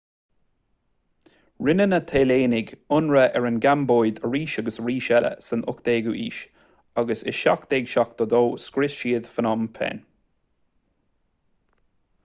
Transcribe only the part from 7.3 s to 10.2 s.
i 1772 scrios siad phnom phen